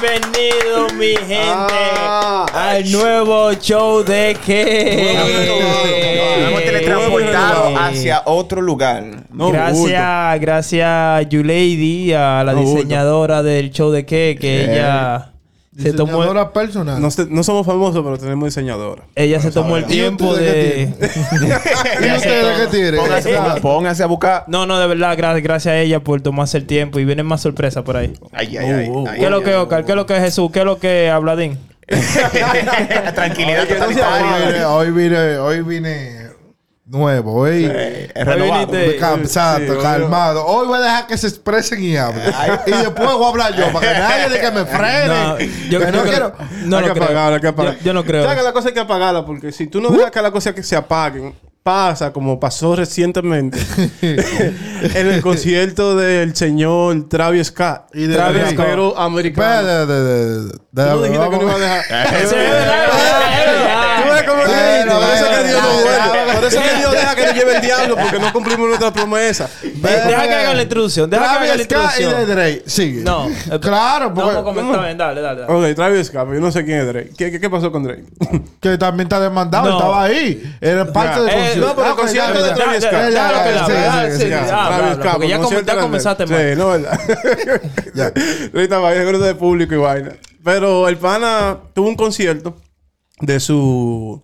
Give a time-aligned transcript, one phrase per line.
[0.00, 2.46] Bienvenido, mi gente, Ah.
[2.54, 5.14] al nuevo show de que.
[6.38, 9.04] Nos hemos teletransportado hacia otro lugar.
[9.30, 15.29] No, gracias, gracias, Yulady, a la No, diseñadora del show de que, que ella
[15.76, 17.00] se tomó, Diseñadora personal.
[17.00, 19.04] No, se- no somos famosos, pero tenemos diseñadora.
[19.14, 20.92] ella se tomó el ¿Y tiempo de.
[21.00, 23.00] ¿Y ustedes qué tienen?
[23.62, 24.44] Póngase, a buscar.
[24.48, 27.42] No, no, de verdad, gracias, gracias a ella por tomarse el tiempo y vienen más
[27.42, 28.12] sorpresas por ahí.
[28.32, 28.88] Ay, ay, ay.
[28.88, 29.08] Uh, uh.
[29.08, 29.54] ay, ¿Qué es lo que.
[29.54, 29.84] Oscar?
[29.84, 30.50] ¿Qué es lo que es Jesús?
[30.50, 31.58] ¿Qué es lo que Habladín?
[33.14, 33.66] Tranquilidad
[34.68, 36.19] hoy vine, hoy vine
[36.90, 37.66] nuevo, hoy.
[37.70, 38.76] Eh, es renovado.
[38.76, 40.44] Exacto, Sí, calmado.
[40.44, 42.32] Hoy voy a dejar que se expresen y hablen.
[42.66, 45.06] y después voy a hablar yo, para que nadie diga que me frene.
[45.08, 46.32] No, yo, que yo no creo- quiero.
[46.64, 47.04] no hay lo que creo.
[47.04, 47.78] apagarla, hay que apagarla.
[47.78, 48.22] Yo, yo no creo.
[48.24, 49.24] ¿Sabes que la cosa hay que apagarla?
[49.24, 53.58] Porque si tú no dejas que las cosas que se apaguen, pasa como pasó recientemente
[54.02, 57.82] en el concierto del señor Travis Scott.
[57.94, 59.66] Y de Travis pero americano.
[59.66, 61.84] De, de, de, de, Tú no dijiste que no iba a dejar.
[66.58, 69.48] que Dios deja que nos lleve el diablo porque no cumplimos nuestra promesa.
[69.62, 71.08] Deja que haga la introducción.
[71.10, 72.36] Deja que haga la Travis Scott y de introducción.
[72.36, 72.62] Drake.
[72.66, 73.02] Sigue.
[73.02, 73.28] No.
[73.60, 74.84] Claro, No, porque vamos a comentar.
[74.84, 75.40] bien, Dale, dale.
[75.42, 75.70] dale.
[75.70, 77.10] Ok, Travis Scott, yo no sé quién es Drake.
[77.16, 78.04] ¿Qué, qué, qué pasó con Drake?
[78.60, 79.68] que también está demandado.
[79.70, 79.76] No.
[79.78, 80.56] Estaba ahí.
[80.60, 81.66] Era parte del Eh, concierto.
[81.66, 82.92] no, pero el Ah, pues, concierto de Travis Scott.
[82.92, 85.28] ya, Déjalo que Travis Scott, porque
[85.66, 86.38] ya comenzaste mal.
[86.38, 87.00] Sí, no, ¿verdad?
[87.94, 88.10] Ya.
[88.10, 90.12] Drake estaba ahí, seguro de público y vaina.
[90.44, 92.56] Pero el pana tuvo un concierto
[93.20, 94.22] de su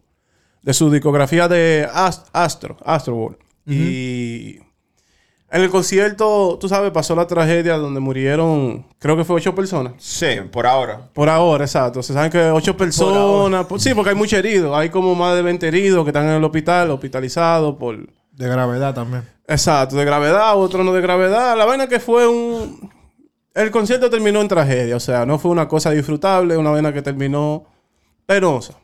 [0.67, 3.39] de su discografía de Ast- Astro, Astro World.
[3.69, 4.57] Y
[5.51, 9.95] en el concierto, tú sabes, pasó la tragedia donde murieron, creo que fue ocho personas.
[9.99, 11.09] Sí, por ahora.
[11.15, 12.03] Por ahora, exacto.
[12.03, 13.67] Se saben que ocho personas.
[13.79, 14.77] sí, porque hay muchos heridos.
[14.77, 17.97] Hay como más de 20 heridos que están en el hospital, hospitalizados por.
[18.33, 19.23] De gravedad también.
[19.49, 21.57] Exacto, de gravedad, otro no de gravedad.
[21.57, 22.91] La vaina que fue un.
[23.55, 27.01] El concierto terminó en tragedia, o sea, no fue una cosa disfrutable, una vaina que
[27.01, 27.65] terminó
[28.27, 28.75] penosa.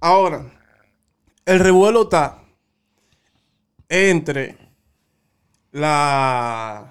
[0.00, 0.44] Ahora,
[1.46, 2.38] el revuelo está
[3.88, 4.56] entre
[5.70, 6.84] las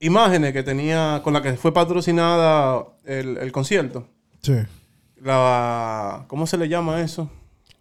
[0.00, 4.08] imágenes que tenía, con la que fue patrocinada el, el concierto.
[4.42, 4.56] Sí.
[5.16, 7.30] La, ¿Cómo se le llama eso?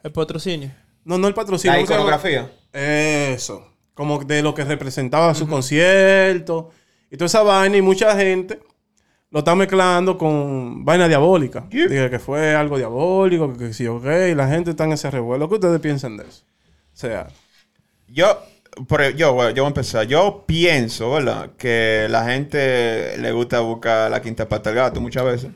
[0.02, 0.72] El patrocinio.
[1.04, 1.76] No, no el patrocinio.
[1.76, 2.52] La iconografía.
[2.72, 3.68] Eso.
[3.94, 6.72] Como de lo que representaba su concierto.
[7.12, 7.78] Y toda esa vaina.
[7.78, 8.60] Y mucha gente
[9.34, 11.66] lo está mezclando con vaina diabólica.
[11.72, 14.06] Dije que fue algo diabólico, que sí, ok.
[14.30, 15.50] Y la gente está en ese revuelo.
[15.50, 16.44] ¿Qué ustedes piensan de eso?
[16.94, 17.28] O sea,
[18.08, 18.40] Yo,
[18.88, 20.06] por, yo, bueno, yo voy a empezar.
[20.06, 21.50] Yo pienso, ¿verdad?
[21.58, 25.52] Que la gente le gusta buscar la quinta pata al gato muchas veces.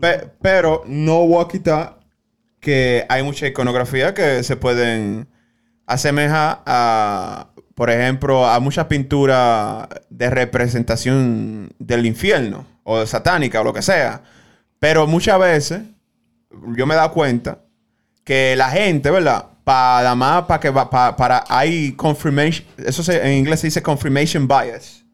[0.00, 2.00] Pe- pero no voy a quitar
[2.58, 5.28] que hay mucha iconografía que se pueden
[5.86, 13.72] asemejar a, por ejemplo, a muchas pinturas de representación del infierno o satánica o lo
[13.74, 14.22] que sea.
[14.78, 15.82] Pero muchas veces
[16.76, 17.58] yo me he dado cuenta
[18.24, 19.46] que la gente, ¿verdad?
[19.64, 23.82] Para más, para que va, pa- para hay confirmation, eso se- en inglés se dice
[23.82, 25.04] confirmation bias.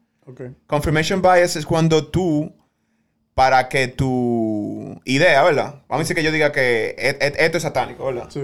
[0.67, 2.53] Confirmation bias es cuando tú,
[3.33, 5.81] para que tu idea, ¿verdad?
[5.87, 8.27] Vamos a decir que yo diga que e- e- esto es satánico, ¿verdad?
[8.29, 8.41] Sí.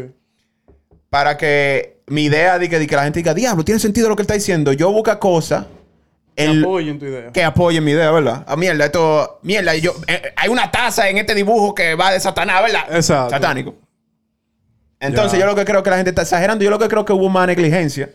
[1.11, 4.15] Para que mi idea de que, de que la gente diga, diablo, tiene sentido lo
[4.15, 5.65] que él está diciendo, yo busco cosas
[6.43, 7.31] el- Apoyen tu idea.
[7.31, 8.43] que apoyen mi idea, ¿verdad?
[8.47, 12.19] Ah, mierda, esto, mierda, yo, eh, hay una taza en este dibujo que va de
[12.19, 12.83] Satanás, ¿verdad?
[12.95, 13.31] Exacto.
[13.31, 13.75] Satánico.
[14.99, 16.63] Entonces, yo lo que creo que la gente está exagerando.
[16.63, 18.09] Yo lo que creo que hubo más negligencia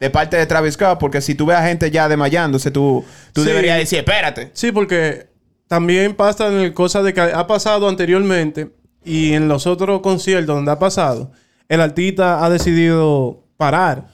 [0.00, 3.42] de parte de Travis Scott, porque si tú ves a gente ya desmayándose, tú, tú
[3.42, 3.48] Sí.
[3.48, 4.50] deberías decir, espérate.
[4.54, 5.26] Sí, porque
[5.68, 8.70] también pasa en el cosa de que ha pasado anteriormente
[9.04, 11.32] y en los otros conciertos donde ha pasado,
[11.68, 14.06] el artista ha decidido parar.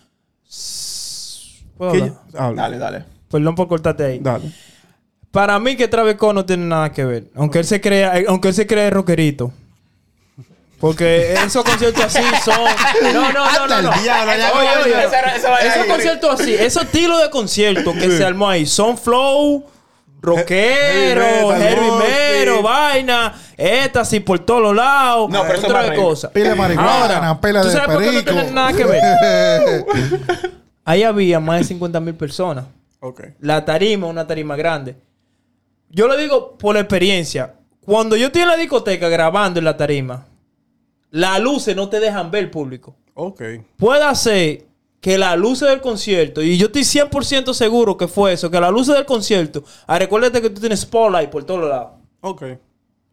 [1.77, 2.17] ¿Puedo ¿Qué- hablar?
[2.37, 2.63] Habla.
[2.63, 3.05] Dale, dale.
[3.31, 4.19] Perdón por cortarte ahí.
[4.21, 4.51] Dale.
[5.31, 7.25] Para mí que Travis Scott no tiene nada que ver.
[7.35, 9.53] Aunque él se crea, eh, aunque él se cree rockerito.
[10.81, 12.55] Porque esos conciertos así son.
[13.13, 13.79] No, no, no, Hasta no.
[13.79, 13.91] el no.
[13.91, 19.67] Oye, esos conciertos así, esos estilos de conciertos que se armó ahí son flow,
[20.23, 22.63] rockero, Heavy metal, heavy mosh metal, pit.
[22.63, 25.29] vaina, éxtasis por todos los lados.
[25.31, 26.31] No, pero eso otra es cosas.
[26.31, 28.33] Pila de marihuana, Ahora, pila ¿tú de sabes por qué no perico.
[28.33, 29.03] tiene nada que ver?
[30.85, 32.65] Ahí había más de 50 mil personas.
[33.01, 33.23] Ok.
[33.41, 34.97] La tarima, una tarima grande.
[35.91, 37.55] Yo lo digo por experiencia.
[37.85, 40.27] Cuando yo estoy en la discoteca grabando en la tarima,
[41.11, 42.97] las luces no te dejan ver el público.
[43.15, 43.43] Ok.
[43.77, 44.67] Puede ser
[45.01, 48.73] que las luces del concierto, y yo estoy 100% seguro que fue eso, que las
[48.73, 51.91] luces del concierto, ah, recuérdate que tú tienes spotlight por todos los lados.
[52.21, 52.43] Ok.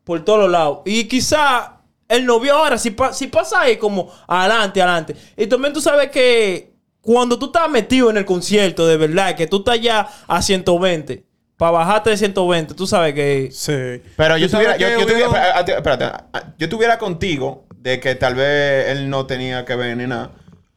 [0.03, 0.79] Por todos lados.
[0.85, 5.15] Y quizá el novio ahora, si, pa- si pasa ahí como adelante, adelante.
[5.37, 6.74] Y también tú sabes que
[7.05, 11.23] cuando tú estás metido en el concierto, de verdad, que tú estás ya a 120,
[11.55, 13.49] para bajarte de 120, tú sabes que...
[13.51, 14.01] Sí.
[14.17, 15.59] Pero yo ¿Tú sabes tuviera, yo, qué, yo tuviera, Obligado?
[15.59, 20.07] espérate, espérate, yo tuviera contigo de que tal vez él no tenía que ver ni
[20.07, 20.31] nada,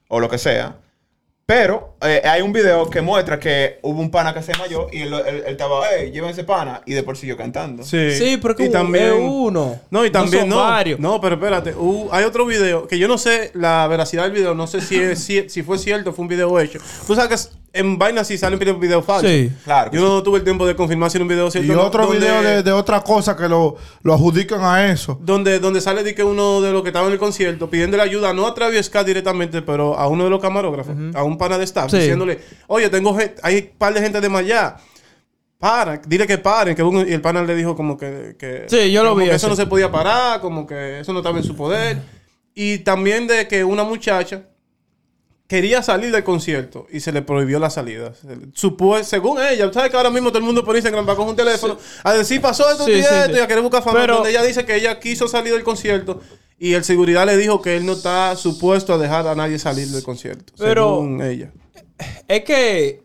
[0.09, 0.77] o lo que sea.
[1.51, 5.01] Pero eh, hay un video que muestra que hubo un pana que se desmayó y
[5.01, 7.85] él, él, él estaba, hey, lleven ese pana, y después siguió cantando.
[7.85, 8.11] Sí.
[8.13, 9.81] Sí, pero que Y también- uno.
[9.91, 10.57] No, y también son no.
[10.59, 11.01] varios.
[11.01, 11.75] No, pero espérate.
[11.75, 14.55] hubo- hay otro video que yo no sé la veracidad del video.
[14.55, 16.81] No sé si, es, si, si fue cierto, fue un video hecho.
[17.07, 19.31] Tú sabes que en vaina sí salen videos video falsos.
[19.31, 19.53] Sí.
[19.65, 22.05] Claro Yo no tuve el tiempo de confirmar si era un video cierto Y otro
[22.07, 25.19] donde- video de, de otra cosa que lo, lo adjudican a eso.
[25.23, 28.33] Donde, donde sale de que uno de los que estaba en el concierto pidiéndole ayuda,
[28.33, 31.65] no a Travis Scott directamente, pero a uno de los camarógrafos, a un pana de
[31.65, 31.99] staff, Sí.
[31.99, 34.77] diciéndole, oye, tengo hay un par de gente de allá.
[35.59, 36.77] Para, dile que paren.
[36.77, 39.29] Que uno- y el pana le dijo como que, que- Sí, yo lo como vi
[39.31, 41.99] que eso no se podía parar, como que eso no estaba en su poder.
[42.55, 44.43] Y también de que una muchacha
[45.49, 48.13] quería salir del concierto y se le prohibió la salida.
[48.55, 51.35] Supue- según ella, ¿sabes que ahora mismo todo el mundo por Instagram va con un
[51.35, 53.99] teléfono a decir pasó esto Sí, y sí, esto y a querer buscar fama?
[54.01, 56.21] Pero- donde ella dice que ella quiso salir del concierto
[56.59, 59.89] y el seguridad le dijo que él no está supuesto a dejar a nadie salir
[59.89, 60.53] del concierto.
[60.59, 61.51] Pero- según ella.
[62.29, 63.03] Es que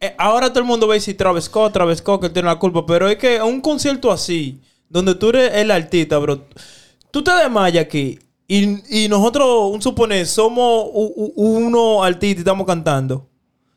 [0.00, 0.86] eh, ahora todo el mundo
[1.16, 2.86] Travis Scott, Travis Scott, que él tiene la culpa.
[2.86, 6.46] Pero es que un concierto así, donde tú eres el artista, bro,
[7.10, 8.18] tú te desmayas aquí.
[8.46, 13.26] Y, y nosotros, un suponer, somos u- u- uno artista y estamos cantando.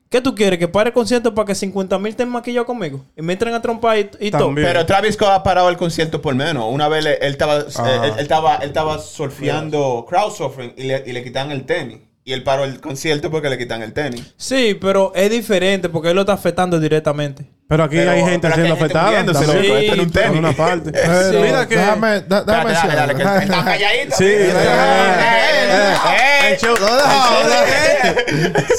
[0.10, 0.58] ¿Qué tú quieres?
[0.58, 3.04] ¿Que pare el concierto para que 50 mil estén maquillados conmigo?
[3.18, 4.54] Y me entren a trompar y, y todo.
[4.56, 6.66] Pero Travis Scott ha parado el concierto por menos.
[6.72, 8.02] Una vez le- él estaba, Ah.
[8.06, 12.00] él, él estaba, él estaba surfeando, crowdsurfing, y le, y le quitan el tenis.
[12.28, 14.34] Y él paró el concierto porque le quitan el tenis.
[14.36, 17.50] Sí, pero es diferente porque él lo está afectando directamente.
[17.70, 19.18] Pero aquí Pero- hay gente siendo afectada.
[19.18, 19.44] esto en un
[19.88, 20.38] pero- En tenis.
[20.40, 20.92] una parte.
[20.92, 21.78] Pero Mira que...
[21.78, 24.16] déjame, da- déjame Espérate, dale, dale, que está calladito.
[24.18, 24.34] Sí,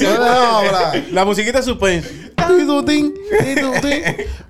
[0.03, 0.61] No.
[0.63, 0.91] No.
[1.11, 2.31] La musiquita es suspense.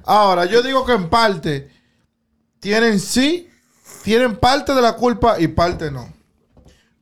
[0.06, 1.70] Ahora, yo digo que en parte
[2.60, 3.50] tienen sí,
[4.04, 6.12] tienen parte de la culpa y parte no.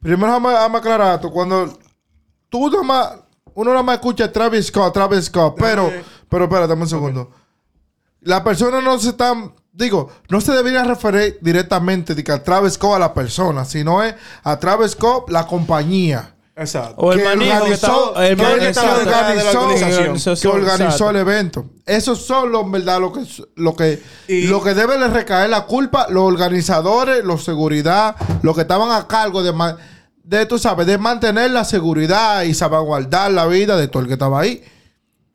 [0.01, 1.31] Primero, vamos a aclarar esto.
[1.31, 1.77] Cuando
[2.49, 3.09] tú nada más,
[3.53, 5.91] uno nada más escucha Travis Scott, Travis Scott, pero,
[6.29, 7.31] pero espérate dame un segundo.
[8.21, 9.33] La persona no se está,
[9.71, 14.03] digo, no se debería referir directamente de que a Travis Scott a la persona, sino
[14.03, 16.33] es a Travis Scott la compañía.
[16.59, 16.95] Exacto.
[16.97, 20.35] O el Que manejo que organizó- que Organizó- organización.
[20.41, 21.09] que organizó exacto.
[21.11, 21.65] el evento.
[21.85, 23.21] Esos son los, en verdad, lo que,
[23.55, 28.55] lo que, Y- lo que debe de recaer la culpa, los organizadores, los seguridad, los
[28.55, 29.53] que estaban a cargo de,
[30.27, 34.13] de tú sabes, de mantener la seguridad y salvaguardar la vida de todo el que
[34.13, 34.61] estaba ahí.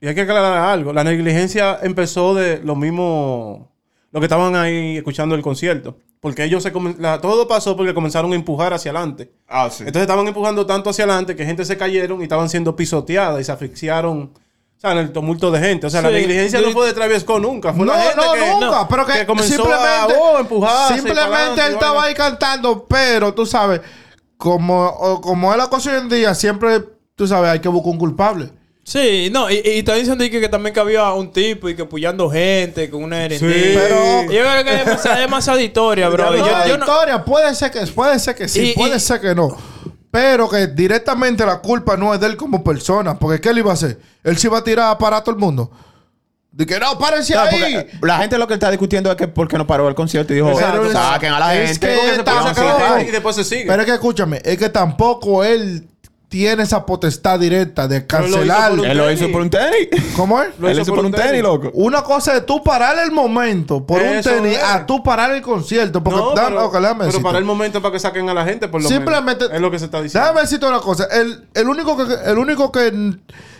[0.01, 0.93] Y hay que aclarar algo.
[0.93, 3.69] La negligencia empezó de los mismos...
[4.11, 5.97] Los que estaban ahí escuchando el concierto.
[6.21, 6.73] Porque ellos se...
[6.73, 9.33] comen- la- todo pasó porque comenzaron a empujar hacia adelante.
[9.49, 9.85] Ah, sí.
[9.85, 13.45] Entonces estaban empujando tanto hacia adelante que gente se cayeron y estaban siendo pisoteadas y
[13.45, 14.33] se asfixiaron.
[14.77, 15.87] O sea, en el tumulto de gente.
[15.87, 16.15] O sea, la Sí.
[16.17, 17.73] negligencia no fue de Travis Scott nunca.
[17.73, 18.89] Fue no, la gente no, que, nunca.
[18.89, 23.81] pero que, comenzó simplemente, a oh, simplemente él estaba ahí cantando, pero tú sabes,
[24.43, 26.83] como, o- como es la cosa hoy en día, siempre,
[27.15, 28.51] tú sabes, hay que buscar un culpable.
[28.85, 31.77] Sí, no, y, y también dicen de que, que también que había un tipo y
[31.77, 33.49] que puyando gente con una herendía.
[33.53, 33.71] Sí.
[33.77, 36.25] Pero- Yo creo que hay demasiada, demasiada historia, bro.
[36.33, 39.01] No yo, No, yo no- puede ser que puede ser que sí, Y- puede y-
[39.01, 39.57] ser que no.
[40.11, 43.17] Pero que directamente la culpa no es de él como persona.
[43.17, 44.01] Porque ¿qué él iba a hacer?
[44.25, 45.71] Él se iba a tirar para todo el mundo.
[46.53, 47.75] De que no, párense Claro, ahí.
[47.75, 50.33] porque la gente lo que está discutiendo es que por qué no paró el concierto
[50.35, 51.87] y dijo, Pero es- saquen a la es gente.
[51.89, 53.65] que Porque se pasa y después se sigue.
[53.67, 55.89] Pero es que escúchame, es que tampoco él
[56.29, 58.73] tiene esa potestad directa de cancelar.
[58.73, 59.89] Él lo hizo por un tenis.
[60.17, 60.51] ¿Cómo es?
[60.59, 61.71] Lo Él hizo hizo por un tenis, loco.
[61.75, 64.63] Una cosa es tú parar el momento por Eso un tenis es.
[64.65, 66.03] a tú parar el concierto.
[66.03, 67.23] Porque no, dame- pero, ok, déjame pero decirte.
[67.25, 69.45] para el momento para que saquen a la gente, por lo Simplemente.
[69.45, 69.57] menos.
[69.57, 70.27] Es lo que se está diciendo.
[70.27, 71.07] Déjame decirte una cosa.
[71.11, 72.15] El, el único que.
[72.27, 72.93] El único que.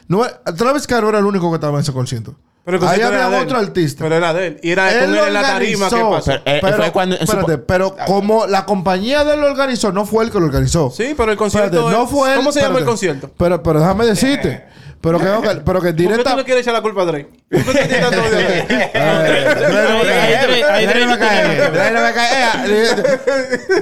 [0.09, 2.35] No, es- Travis no era el único que estaba en ese concierto.
[2.65, 4.05] Pero el Ahí había otro artista.
[4.05, 4.61] Pero era de él.
[4.63, 6.31] Y era Él con lo él en la tarima que organizó.
[6.33, 6.43] pasó.
[6.45, 9.91] Pero, eh, fue cuando- en su- espérate, pero como la compañía de él lo organizó,
[9.91, 10.89] no fue él que lo organizó.
[10.97, 11.77] Sí, pero el concierto.
[11.79, 12.37] Espérate, no fue él.
[12.37, 12.91] ¿Cómo se llama el espérate.
[12.91, 13.31] concierto?
[13.37, 14.65] Pero, pero déjame decirte.
[15.01, 16.31] Pero que, pero que ¿Por qué directa.
[16.31, 17.29] tú le quieres echar la culpa a Drake?
[17.51, 18.91] ¿Por qué te todo de Drake?
[18.95, 21.73] Eh, no me cae bien.
[21.73, 22.89] Drake no me cae eh,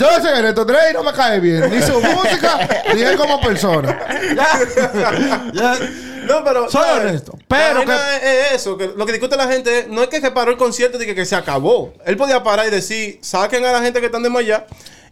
[0.01, 0.65] Yo sé esto.
[0.65, 1.69] Drake no me cae bien.
[1.71, 3.99] Ni su música, ni él como persona.
[6.31, 6.71] No, pero.
[6.71, 7.05] Soy ¿sabes?
[7.05, 7.39] honesto.
[7.49, 8.77] Pero que- es, es eso.
[8.77, 11.07] Que lo que discute la gente es- no es que se paró el concierto y
[11.07, 11.93] que, que se acabó.
[12.07, 14.67] Él podía parar y decir, saquen a la gente que están desmayada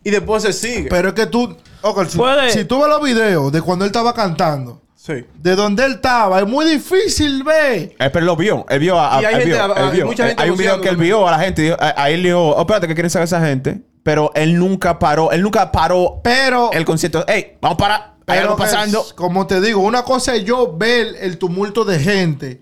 [0.04, 0.88] y después se sigue.
[0.88, 1.56] Pero es que tú.
[1.82, 2.06] ok,
[2.50, 5.24] si, tú ves los videos de cuando él estaba cantando, sí.
[5.34, 7.94] de donde él estaba, es muy difícil ver.
[7.98, 8.64] Eh, pero lo vio.
[8.68, 10.06] Él vio a, a- Y hay él gente- vio, a- él hay vio.
[10.06, 11.62] mucha gente Hay un video que él vio a la gente.
[11.62, 13.80] y dijo- a, a él le dijo, oh, espérate, ¿qué quieren saber esa gente?
[14.02, 15.30] Pero él nunca paró.
[15.32, 16.70] Él nunca paró Pero.
[16.72, 17.26] el concierto.
[17.26, 17.96] Ey, vamos para.
[17.96, 19.04] Hay pero algo pasando.
[19.14, 22.60] Como te digo, una cosa es yo ver el tumulto de gente.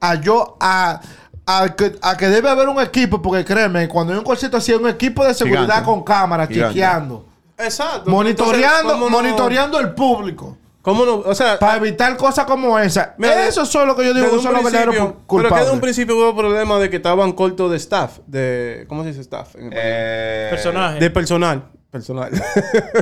[0.00, 0.56] A yo.
[0.60, 1.00] A,
[1.46, 4.72] a que, a que debe haber un equipo, porque créeme, cuando hay un concierto así,
[4.72, 5.84] hay un equipo de seguridad Gigante.
[5.84, 6.72] con cámaras, Gigante.
[6.74, 7.26] chequeando,
[7.58, 8.10] Exacto.
[8.10, 10.56] monitoreando, Entonces, ¿cómo no- monitoreando el público.
[10.84, 11.14] ¿Cómo no?
[11.20, 13.14] O sea, Para evitar cosas como esa.
[13.16, 15.66] Mira, Eso es lo que yo digo, son los verdaderos pu- Pero que culpables.
[15.66, 18.18] de un principio hubo problema de que estaban cortos de staff.
[18.26, 19.54] De, ¿Cómo se dice staff?
[19.58, 21.00] Eh, Personaje.
[21.00, 21.64] de personal.
[21.90, 22.30] Personal.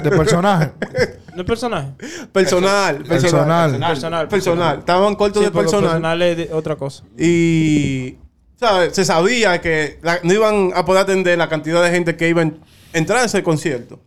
[0.03, 0.71] de personaje.
[1.35, 1.89] ¿No es personaje?
[2.33, 3.03] personal.
[3.03, 3.79] Personal.
[3.79, 4.29] Personal.
[4.29, 4.79] Personal.
[4.79, 5.85] Estaban cortos Sí, de personal.
[5.91, 7.03] personal es de- otra cosa.
[7.19, 8.17] Y
[8.61, 8.95] ¿sabes?
[8.95, 12.43] se sabía que la- no iban a poder atender la cantidad de gente que iba
[12.43, 12.61] a en-
[12.93, 13.99] entrar a ese concierto.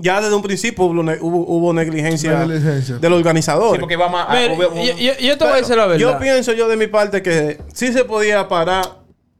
[0.00, 2.96] Ya desde un principio hubo, ne- hubo, hubo negligencia, Negligencia.
[2.98, 3.74] del organizador.
[3.74, 4.32] Sí, porque vamos a...
[4.32, 5.98] Mira, hubo- yo, yo- yo te voy a decir la verdad.
[6.00, 8.84] Yo pienso yo de mi parte que sí se podía parar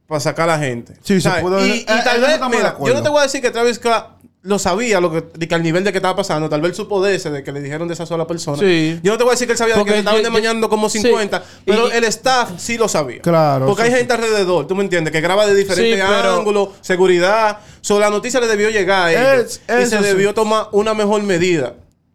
[0.09, 0.95] para sacar a la gente.
[1.03, 3.41] Sí, se pudo- Y, y eh, tal vez, mira, yo no te voy a decir
[3.41, 4.18] que Travis Scott
[4.49, 7.03] lo sabía, lo que, de que al nivel de que estaba pasando, tal vez supo
[7.05, 8.59] de ese, de que le dijeron de esa sola persona.
[8.59, 8.99] Sí.
[9.03, 10.69] Yo no te voy a decir que él sabía de Porque que le estaban demandando
[10.69, 11.01] como sí.
[11.01, 13.21] 50, pero Y- el staff sí lo sabía.
[13.21, 17.59] Claro, Porque hay gente alrededor, tú me entiendes, que graba de diferentes pero- ángulos, seguridad.
[17.83, 19.61] Sobre la noticia le debió llegar a ellos.
[19.69, 21.75] Es- y se debió tomar una mejor medida.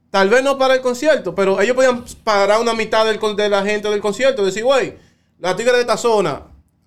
[0.10, 3.64] Tal vez no para el concierto, pero ellos podían parar una mitad del, de la
[3.64, 4.46] gente del concierto.
[4.46, 4.96] Decir, güey,
[5.40, 6.44] la tigre de esta zona.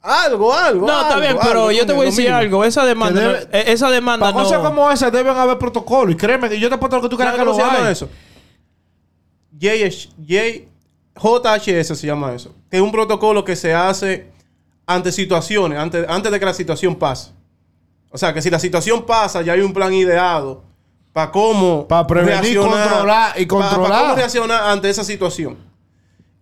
[0.07, 0.87] Algo, algo.
[0.87, 2.39] No, está algo, bien, pero algo, yo te voy a decir mínimo.
[2.39, 2.65] algo.
[2.65, 4.43] Esa demanda, no- esa demanda Para no...
[4.45, 6.11] cosas como esas deben haber protocolo.
[6.13, 7.93] Y créeme que yo te apuesto lo que tú ¿Sabes creas que lo hay.
[7.93, 8.09] eso?
[11.21, 12.55] JHS se llama eso.
[12.71, 14.31] Que es un protocolo que se hace
[14.87, 17.31] ante situaciones, antes, antes de que la situación pase.
[18.11, 20.63] O sea, que si la situación pasa, ya hay un plan ideado
[21.13, 24.03] para cómo Pa' prevenir, controlar y pa' controlar.
[24.03, 25.57] cómo reaccionar ante esa situación.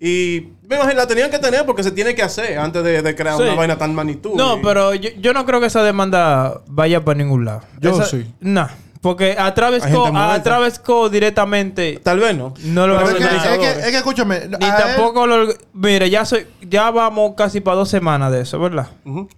[0.06, 3.14] Y me imagino, la tenían que tener porque se tiene que hacer antes de, de
[3.14, 3.42] crear Sí.
[3.44, 4.34] una vaina tan magnitud.
[4.36, 7.62] No, Y- pero yo, yo no creo que esa demanda vaya para ningún lado.
[7.80, 8.30] Yo Esa- sí.
[8.40, 8.68] Nah.
[9.00, 10.42] Porque a Travis Scott, a.
[10.42, 10.80] Travis
[11.10, 12.54] directamente Tal vez no.
[12.64, 14.40] no lo es a que, es, que, es que escúchame.
[14.40, 15.52] Ni él- tampoco lo...
[15.74, 16.46] Mire, ya soy...
[16.62, 18.88] Ya vamos casi para dos semanas de eso, ¿verdad?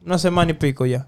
[0.05, 1.07] Una semana y pico ya.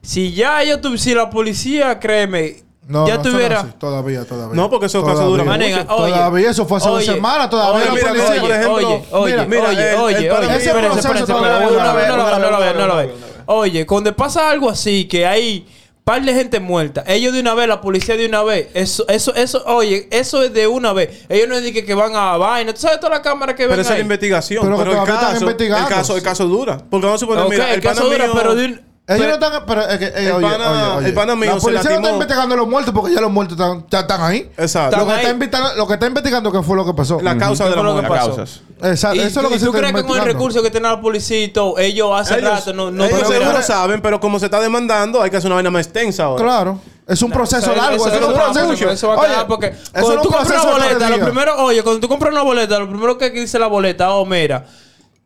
[0.00, 1.02] Si ya yo tuviera...
[1.02, 2.64] Si la policía, créeme...
[2.88, 3.56] No, ya no, eso no tuviera...
[3.58, 3.72] es así.
[3.78, 4.56] Todavía, todavía.
[4.56, 5.22] No, porque Todavía.
[5.22, 8.30] duran Manega, oye, Todavía, eso fue hace dos oye, semanas, todavía Oye, la mira, policía-
[8.30, 10.80] oye, por ejemplo, oye, oye, mira, mira, oye, el- oye, el oye, pana- ese espérense,
[10.80, 13.10] proceso espérense, todavía espérense, no lo ve, no lo no ve, lo no lo.
[13.46, 15.64] Oye, cuando pasa algo así, que hay
[16.04, 19.32] par de gente muerta, ellos de una vez, la policía de una vez, eso, eso,
[19.36, 21.24] eso, oye, eso es de una vez.
[21.28, 22.74] Ellos no dicen que van a vaina.
[22.74, 24.64] ¿Tú sabes toda la cámara que Pero ven esa es la investigación.
[24.64, 26.78] Pero Pero, el, caso, el caso, el caso dura.
[26.90, 29.66] Porque vamos a suponer, mira, el, caso dura, pero de un- Ellos Pero- no están.
[29.66, 31.08] Pero es que, eh, El oye, pana- oye, oye.
[31.08, 33.58] el pana mío La se policía no está investigando los muertos porque ya los muertos
[33.58, 34.48] están, ya están ahí.
[34.56, 34.96] Exacto.
[34.96, 35.32] Lo que, está ahí.
[35.32, 37.20] invitando- lo que está investigando qué fue lo que pasó.
[37.20, 38.16] La causa ¿Qué de la lo que muerte.
[38.16, 38.36] pasó?
[38.36, 38.60] causas.
[38.80, 39.20] Exacto.
[39.20, 40.88] Eso es lo que y se tú está crees que con el recurso que tiene
[40.88, 44.38] la policía y todo, ellos hace Ellos, rato no, no ellos seguro saben, pero como
[44.38, 46.44] se está demandando, hay que hacer una vaina más extensa ahora.
[46.44, 46.78] Claro.
[47.08, 48.06] Es un proceso Eso- largo.
[48.06, 48.90] Eso, es un proceso.
[48.90, 51.82] Eso va a Oye, quedar porque eso cuando tú compras una boleta, lo primero, oye,
[51.82, 54.64] cuando tú compras una boleta, lo primero que dice la boleta, oh, mira,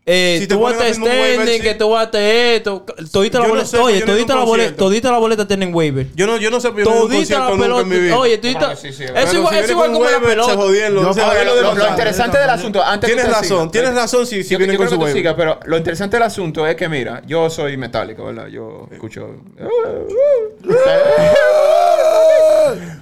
[0.06, 3.82] eh, Si te tú waiver, standing, que tú vas a estar esto, todita la boleta,
[3.82, 6.06] oye, todita la boleta, todita la boleta tienen waiver.
[6.14, 9.92] Yo no, yo no sé, yo Todita la pelota, oye, todita, es igual, es igual
[9.92, 10.54] como la pelota.
[10.54, 15.34] Lo, interesante del asunto, antes Tienes razón, tienes razón si, si vienen con su waiver.
[15.36, 18.46] pero lo interesante del asunto es que, mira, yo soy metálico, ¿verdad?
[18.46, 19.28] Yo escucho.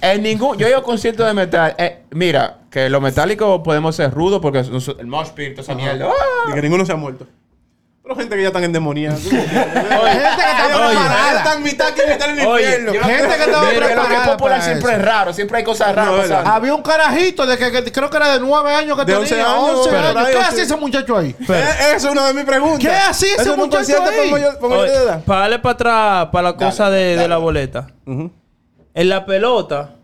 [0.01, 0.57] En ningún.
[0.59, 1.75] Yo he ido a conciertos de metal.
[1.79, 6.07] eh, mira, que los metálicos podemos ser rudos porque el mosh pit, toda esa mierda.
[6.09, 6.51] ¡ah!
[6.51, 7.27] Y que ninguno se ha muerto.
[8.03, 9.19] Pero gente que ya están endemoniadas.
[9.23, 11.39] Gente que está preparada.
[11.39, 12.93] están mitad aquí, mitad en el infierno.
[12.93, 15.01] Gente que estaba Mira, lo que es preparada popular siempre eso.
[15.01, 15.33] es raro.
[15.33, 16.31] Siempre hay cosas raras.
[16.47, 19.21] Había un carajito de que, que creo que era de nueve años que De tenía.
[19.21, 20.17] 11 años, 11 pero años.
[20.27, 21.35] ahí ¿Qué hacía ese muchacho ahí?
[21.47, 22.79] Pero- Eh, Esa es una de mis preguntas.
[22.81, 24.31] ¿Qué hacía ese muchacho ahí?
[25.25, 27.87] para darle para atrás, para la cosa de, de la boleta.
[28.95, 29.97] En la pelota,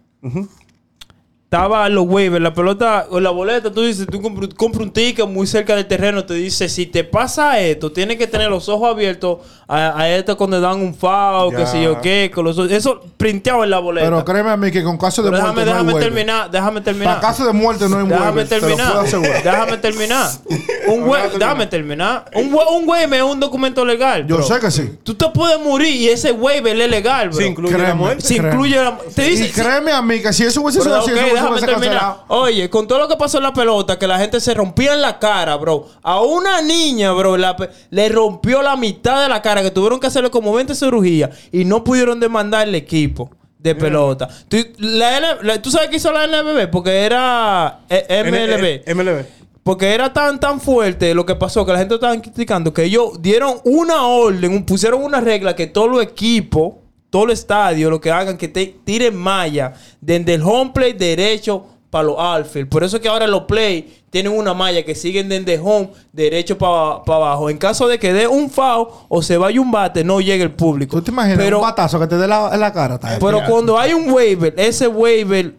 [1.53, 2.41] estaba los waivers.
[2.41, 5.85] La pelota, o la boleta, tú dices, tú compras compras un ticket muy cerca del
[5.87, 6.25] terreno.
[6.25, 10.37] Te dice, si te pasa esto, tienes que tener los ojos abiertos a, a esto
[10.37, 12.31] cuando dan un foul, que sé yo qué.
[12.33, 14.07] Con los, ojos- eso printeado en la boleta.
[14.07, 16.09] Pero créeme a mí que con caso de Pero muerte déjame, no hay déjame waiver.
[16.15, 17.15] terminar, déjame terminar.
[17.17, 18.45] Para caso de muerte no hay Déjame.
[18.45, 18.87] Te terminar.
[18.93, 19.43] puedo asegurar.
[19.43, 20.31] Déjame terminar.
[20.87, 22.25] Un déjame terminar.
[22.35, 24.25] Un un waiver es un documento legal.
[24.27, 24.47] Yo bro.
[24.47, 24.89] sé que sí.
[25.03, 27.39] Tú te puedes morir y ese waiver es legal, bro.
[27.39, 27.95] Se incluye la Créeme.
[27.95, 28.23] muerte.
[28.23, 28.99] Se incluye la.
[29.15, 29.47] Te dice.
[29.47, 31.11] Y créeme a mí que si eso hubiese sido así,
[31.45, 32.17] déjame terminar.
[32.29, 35.01] Oye, con todo lo que pasó en la pelota, que la gente se rompía en
[35.03, 35.87] la cara, bro.
[36.03, 37.57] A una niña, bro, la
[37.91, 41.65] le rompió la mitad de la cara, que tuvieron que hacerle como 20 cirugías y
[41.65, 44.29] no pudieron demandar el equipo de pelota.
[44.49, 46.71] ¿Tú, la N- la- ¿tú sabes qué hizo la NBB?
[46.71, 48.83] Porque era eh, MLB.
[48.87, 49.25] N- MLB.
[49.63, 53.21] Porque era tan tan fuerte lo que pasó que la gente estaba criticando que ellos
[53.21, 56.73] dieron una orden, pusieron una regla que todos los equipos,
[57.11, 61.67] todo el estadio, lo que hagan, que te tiren malla desde el home plate derecho
[61.91, 62.69] para los outfield.
[62.69, 66.57] Por eso es que ahora los play tienen una malla que siguen desde home derecho
[66.57, 67.51] para abajo.
[67.51, 70.53] En caso de que dé un foul o se vaya un bate, no llegue el
[70.53, 70.97] público.
[70.99, 72.99] ¿Tú te imaginas Pero, un batazo que te dé la, en la cara?
[73.19, 75.57] Pero cuando hay un waiver, ese waiver,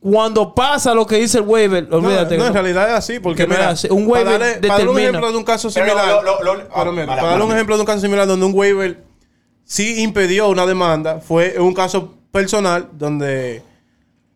[0.00, 2.36] cuando pasa lo que dice el waiver, No, olvídate.
[2.36, 2.60] no, que en no.
[2.60, 3.74] realidad es así, porque Que no mira.
[3.90, 7.42] Un para waiver darle- para dar un ejemplo de un caso similar, ah, para dar
[7.42, 9.11] un ejemplo de un caso similar donde un waiver
[9.72, 13.62] sí impidió una demanda, fue un caso personal donde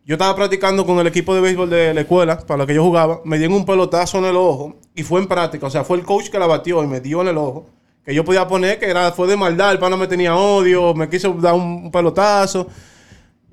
[0.03, 2.83] yo estaba practicando con el equipo de béisbol de la escuela, para lo que yo
[2.83, 5.97] jugaba, me dieron un pelotazo en el ojo y fue en práctica, o sea, fue
[5.97, 7.67] el coach que la batió y me dio en el ojo.
[8.03, 11.07] Que yo podía poner que era, fue de maldad, el pana me tenía odio, me
[11.07, 12.65] quiso dar un, pelotazo.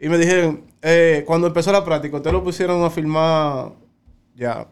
[0.01, 3.73] Y me dijeron, eh, cuando empezó la práctica, ustedes lo pusieron a filmar.
[4.35, 4.67] Ya,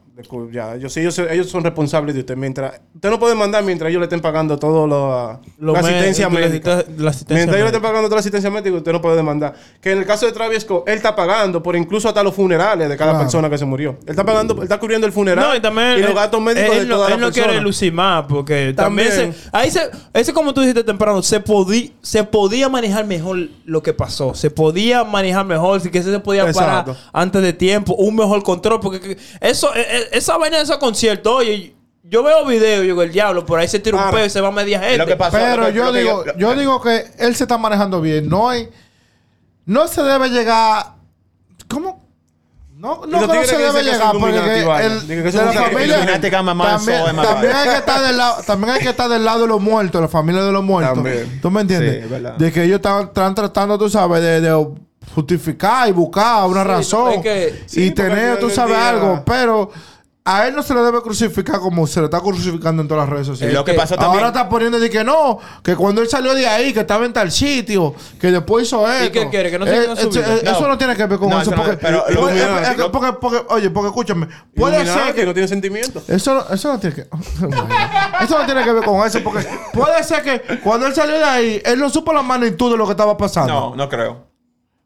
[0.53, 0.77] ya.
[0.77, 2.37] Yo sé, ellos, ellos son responsables de usted.
[2.37, 6.29] Mientras, usted no puede mandar mientras ellos le estén pagando todo lo, Lo la asistencia
[6.29, 6.79] médica.
[6.79, 9.17] asisten- la asistencia mientras ellos le estén pagando toda la asistencia médica, usted no puede
[9.17, 9.55] demandar.
[9.81, 12.89] Que en el caso de Travis Scott, él está pagando por incluso hasta los funerales
[12.89, 13.25] de cada Claro.
[13.25, 13.97] persona que se murió.
[14.05, 16.77] Él está pagando, él está cubriendo el funeral No, y también los él- gastos médicos
[16.77, 17.47] él, de no- toda él la no persona.
[17.47, 19.33] quiere lucir más porque también, También.
[19.35, 23.83] se, ahí se ese como tú dijiste temprano se podía se podía manejar mejor lo
[23.83, 28.15] que pasó se podía manejar mejor si que se podía parar antes de tiempo un
[28.17, 32.45] mejor control porque que- eso eh, eh, esa vaina de esos conciertos oye yo veo
[32.47, 34.17] videos yo digo el diablo por ahí se tira un Claro.
[34.19, 35.99] peo y se va media gente Lo que pasó- Pero lo que- yo lo que
[36.01, 38.29] digo, lo- yo digo que él se está manejando bien.
[38.29, 38.69] No hay,
[39.67, 40.95] no se debe llegar.
[41.69, 42.03] ¿Cómo?
[42.77, 46.05] No, no no se debe llegar porque el- de la familia
[47.23, 50.01] también, hay que estar del lado, también hay que estar del lado de los muertos,
[50.01, 50.95] la familia de los muertos.
[50.95, 51.41] También.
[51.41, 52.05] ¿Tú me entiendes?
[52.09, 54.67] Sí, de que ellos están, están tratando, tú sabes, de, de
[55.15, 59.23] justificar y buscar una Sí, razón es que- Sí, y tener, tú sabes, día- algo,
[59.25, 59.71] pero
[60.25, 63.11] a él no se le debe crucificar como se le está crucificando en todas las
[63.13, 63.55] redes sociales.
[63.57, 64.15] Lo que pasó también.
[64.25, 67.13] Ahora está poniendo de que no, que cuando él salió de ahí, que estaba en
[67.13, 69.11] tal sitio, que después hizo esto.
[69.13, 69.51] qué quiere?
[69.51, 70.35] ¿Que no se Eh, eh, vida?
[70.37, 70.69] eh, Eso No.
[70.69, 71.51] no tiene que ver con No, eso.
[71.51, 75.27] eso no- porque, pero lo porque- Illuminati, porque- porque- oye, porque escúchame, puede ser que
[75.27, 76.01] no tiene sentimiento.
[76.07, 77.03] eso no, eso no tiene que.
[78.23, 81.25] Eso no tiene que ver con eso, porque puede ser que cuando él salió de
[81.25, 83.53] ahí, él no supo la magnitud de lo que estaba pasando.
[83.53, 84.32] No, no creo.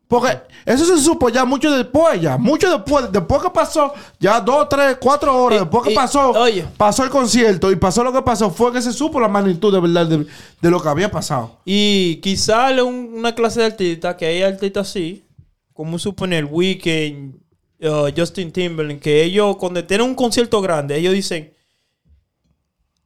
[0.09, 2.37] Porque eso se supo ya mucho después, ya.
[2.39, 3.11] Mucho después.
[3.11, 6.65] Después que pasó, ya dos, tres, cuatro horas Y- después que y- pasó, oye.
[6.77, 9.81] pasó el concierto y pasó lo que pasó, fue que se supo la magnitud de
[9.81, 10.25] verdad de,
[10.61, 11.59] de lo que había pasado.
[11.65, 15.25] Y quizá un- una clase de artistas, que hay artistas así,
[15.73, 17.35] como suponer Weekend,
[17.83, 21.53] uh, Justin Timberlake, que ellos cuando tienen un concierto grande, ellos dicen,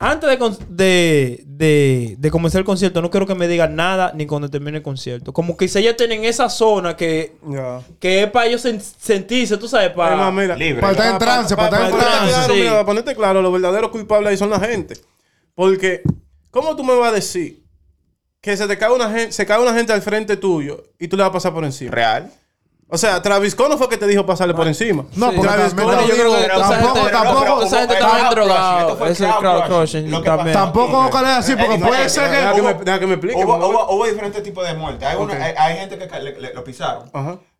[0.02, 4.26] antes de, de, de, de comenzar el concierto, no quiero que me digan nada ni
[4.26, 5.32] cuando termine el concierto.
[5.34, 7.82] Como que si ellos tienen esa zona que, Ya.
[8.00, 10.14] que es para ellos sen- sentirse, tú sabes, para...
[10.14, 10.80] Además, mira, Libre.
[10.80, 12.32] Para estar en trance, para estar en para- trance.
[12.32, 12.60] claro, sí.
[12.60, 14.94] mira, para ponerte claro, los verdaderos culpables ahí son la gente.
[15.54, 16.00] Porque,
[16.50, 17.62] ¿cómo tú me vas a decir
[18.40, 21.16] que se te cae una gente, se cae una gente al frente tuyo y tú
[21.18, 21.90] le vas a pasar por encima?
[21.90, 22.32] Real.
[22.92, 25.05] O sea, Travis Scott no fue que te dijo pasarle por encima.
[25.14, 25.37] No, Sí.
[25.37, 27.94] porque Travis Scott yo creo que tampoco, tampoco, esa gente
[28.31, 28.81] drogada.
[28.81, 30.22] esto fue Ese es crowd crowd crushing.
[30.24, 30.53] también.
[30.53, 32.37] Tampoco ojalá así, porque Eh, puede eh, ser que.
[32.37, 33.44] Deja que me, hubo- deja que me explique.
[33.44, 35.09] Hubo, diferentes tipos de muertes.
[35.57, 37.11] Hay, gente que ca- le- le- lo pisaron.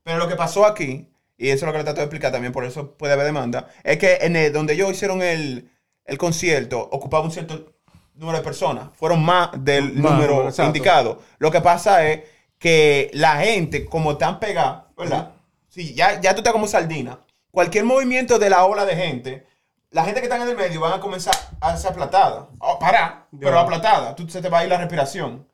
[0.03, 2.53] Pero lo que pasó aquí, y eso es lo que le trato de explicar también,
[2.53, 5.71] por eso puede haber demanda, es que en el- donde ellos hicieron el,
[6.07, 7.73] el concierto, ocupaba un cierto
[8.15, 8.89] número de personas.
[8.99, 10.65] Fueron más del número exacto.
[10.67, 11.19] indicado.
[11.39, 12.21] Lo que pasa es
[12.59, 15.31] que la gente, como están pegadas, ¿verdad?
[15.69, 17.19] Si ya, ya tú estás como sardina,
[17.51, 19.47] cualquier movimiento de la ola de gente,
[19.91, 22.49] la gente que está en el medio van a comenzar a ser aplatada.
[22.61, 24.15] Oh, para, pero aplatada.
[24.15, 25.47] Tú, se te va a ir la respiración.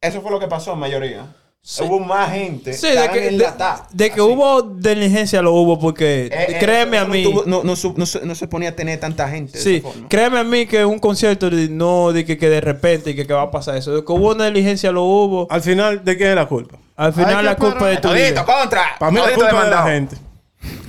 [0.00, 1.34] Eso fue lo que pasó en mayoría.
[1.80, 2.72] Hubo más gente.
[2.72, 4.20] Sí, de que, de, enlatadas, de que así.
[4.20, 7.24] hubo diligencia lo hubo porque Eh, eh, créeme a mí.
[7.46, 9.58] no, no, se, no se ponía a tener tanta gente.
[9.58, 10.08] de Sí, esa forma.
[10.08, 13.24] créeme a mí que un concierto de- no de que, que de repente y que,
[13.28, 13.94] que va a pasar eso.
[13.94, 15.46] De que hubo una diligencia lo hubo.
[15.50, 16.78] Al final, ¿de quién es la culpa?
[17.02, 18.00] Al final Hay la culpa de parar.
[18.00, 18.44] tu Todito, vida.
[18.44, 18.82] contra.
[18.98, 20.16] Para mí la culpa de la gente.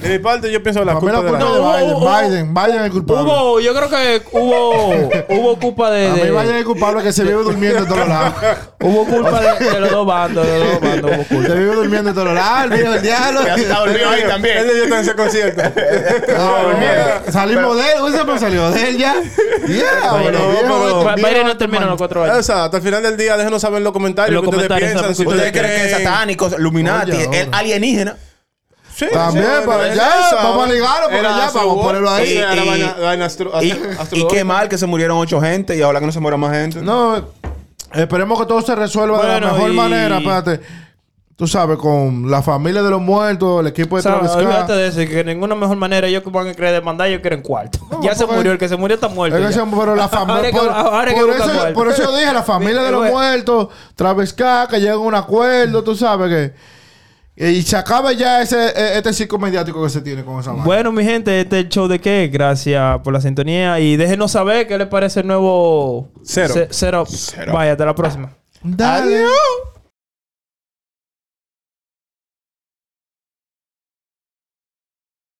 [0.03, 1.43] De mi parte, yo pienso que la culpa la de la de
[1.83, 1.95] Biden.
[1.95, 2.53] hubo- Biden.
[2.53, 3.23] Biden es el culpable.
[3.23, 7.03] Hubo, yo creo que hubo, hubo culpa de, A mí de- Biden es el culpable
[7.03, 8.33] que se vive durmiendo en todos lados.
[8.81, 11.47] hubo culpa de, de los dos bandos, de los dos bandos hubo culpa.
[11.49, 12.63] Se vive durmiendo en todos lados.
[12.71, 13.39] El viejo del diablo.
[13.45, 14.57] Ya está dormido ahí Él también.
[14.67, 15.61] yo está en ese concierto.
[16.37, 18.01] No, Salimos de él.
[18.01, 19.15] ¿Usted se salió de él ya?
[19.67, 22.37] Yeah, No, bueno, no, Biden no termina los cuatro años.
[22.37, 22.77] Exacto.
[22.77, 25.15] Al final del día, déjenos saber en los comentarios En los qué ustedes comentarios, piensan.
[25.15, 26.05] Si ¿Ustedes creen que es creen...
[26.05, 27.17] satánicos, Illuminati,
[27.51, 28.15] alienígena?
[28.95, 30.35] Sí, También, sí, ya, eso.
[30.35, 32.31] vamos a ligarlo, ya, Astro vamos a ponerlo ahí.
[32.37, 35.81] Y- vaina- vaina astro- Y, astro- y qué mal que se murieron ocho gente y
[35.81, 36.79] ahora que no se muera más gente.
[36.81, 37.15] No,
[37.93, 40.17] esperemos que todo se resuelva de la mejor y- manera.
[40.17, 40.59] Espérate.
[41.35, 44.03] Tú sabes, con la familia de los muertos, el equipo de.
[44.03, 47.07] Travis Olvídate de eso, que de ninguna mejor manera ellos que van a querer demandar,
[47.07, 47.79] ellos quieren cuarto.
[48.03, 49.35] ya se murió, el que se murió está muerto.
[49.39, 50.51] Es que pero la familia.
[50.51, 54.93] Por, por por eso yo dije, la familia de los muertos, Travis Scott, que lleguen
[54.93, 56.53] a un acuerdo, tú sabes que.
[57.35, 60.65] Y se acaba ya ese, eh, este circo mediático que se tiene con esa vaina.
[60.65, 62.29] Bueno, mi gente, este es el show de qué.
[62.31, 63.79] Gracias por la sintonía.
[63.79, 66.11] Y déjenos saber qué les parece el nuevo.
[66.23, 67.05] Cero.
[67.51, 68.29] Vaya, hasta la próxima.
[68.61, 69.17] Dale.
[69.17, 69.72] Adiós.